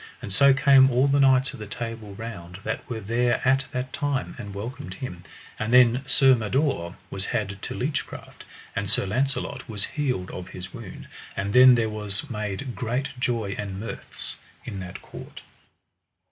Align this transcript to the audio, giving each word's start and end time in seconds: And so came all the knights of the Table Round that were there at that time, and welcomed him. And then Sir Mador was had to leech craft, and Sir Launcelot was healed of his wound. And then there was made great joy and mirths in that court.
And 0.19 0.33
so 0.33 0.51
came 0.51 0.89
all 0.89 1.05
the 1.07 1.19
knights 1.19 1.53
of 1.53 1.59
the 1.59 1.67
Table 1.67 2.15
Round 2.15 2.57
that 2.63 2.89
were 2.89 2.99
there 3.01 3.39
at 3.47 3.65
that 3.71 3.93
time, 3.93 4.33
and 4.39 4.51
welcomed 4.55 4.95
him. 4.95 5.23
And 5.59 5.71
then 5.71 6.01
Sir 6.07 6.33
Mador 6.33 6.95
was 7.11 7.25
had 7.27 7.61
to 7.61 7.75
leech 7.75 8.07
craft, 8.07 8.43
and 8.75 8.89
Sir 8.89 9.05
Launcelot 9.05 9.69
was 9.69 9.85
healed 9.85 10.31
of 10.31 10.47
his 10.49 10.73
wound. 10.73 11.07
And 11.37 11.53
then 11.53 11.75
there 11.75 11.87
was 11.87 12.27
made 12.31 12.75
great 12.75 13.09
joy 13.19 13.53
and 13.59 13.79
mirths 13.79 14.37
in 14.65 14.79
that 14.79 15.03
court. 15.03 15.43